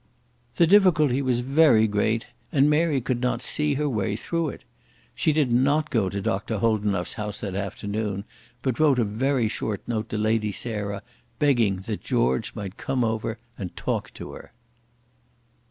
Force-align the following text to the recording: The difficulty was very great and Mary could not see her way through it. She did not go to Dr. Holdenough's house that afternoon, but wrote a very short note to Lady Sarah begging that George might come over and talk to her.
The 0.55 0.65
difficulty 0.65 1.21
was 1.21 1.41
very 1.41 1.85
great 1.85 2.25
and 2.51 2.67
Mary 2.71 3.01
could 3.01 3.21
not 3.21 3.43
see 3.43 3.75
her 3.75 3.87
way 3.87 4.15
through 4.15 4.49
it. 4.49 4.63
She 5.13 5.31
did 5.31 5.53
not 5.53 5.91
go 5.91 6.09
to 6.09 6.19
Dr. 6.23 6.57
Holdenough's 6.57 7.13
house 7.21 7.41
that 7.41 7.53
afternoon, 7.53 8.25
but 8.63 8.79
wrote 8.79 8.97
a 8.97 9.03
very 9.03 9.47
short 9.47 9.83
note 9.87 10.09
to 10.09 10.17
Lady 10.17 10.51
Sarah 10.51 11.03
begging 11.37 11.81
that 11.85 12.01
George 12.01 12.55
might 12.55 12.77
come 12.77 13.03
over 13.03 13.37
and 13.59 13.75
talk 13.77 14.11
to 14.15 14.31
her. 14.31 14.53